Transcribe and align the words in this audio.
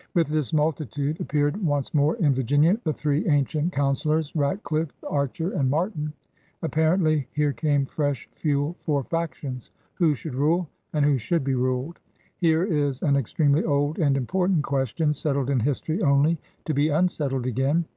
''With 0.14 0.28
this 0.28 0.52
multitude 0.52 1.20
appeared 1.20 1.56
once 1.56 1.92
more 1.92 2.14
in 2.18 2.36
Virginia 2.36 2.78
the 2.84 2.92
three 2.92 3.26
ancient 3.26 3.72
councilors— 3.72 4.30
Ratdiffe, 4.36 4.92
Archer, 5.10 5.50
and 5.54 5.68
Martin. 5.68 6.12
Apparently 6.62 7.26
here 7.32 7.52
came 7.52 7.84
fresh 7.86 8.28
62 8.34 8.38
PIONEERS 8.38 8.38
OF 8.38 8.42
THE 8.44 8.62
OLD 8.62 8.76
SOUTH 8.76 8.84
fuel 8.84 9.00
for 9.00 9.08
factions. 9.10 9.70
YHio 9.98 10.14
should 10.14 10.34
rule, 10.36 10.68
and 10.92 11.04
who 11.04 11.18
should 11.18 11.42
be 11.42 11.56
ruled? 11.56 11.98
Here 12.36 12.62
is 12.62 13.02
an 13.02 13.16
extremely 13.16 13.64
old 13.64 13.98
and 13.98 14.16
important 14.16 14.62
question, 14.62 15.12
settled 15.12 15.50
in 15.50 15.58
history 15.58 16.00
only 16.00 16.38
to 16.64 16.72
be 16.72 16.90
unsettled 16.90 17.46
again. 17.46 17.84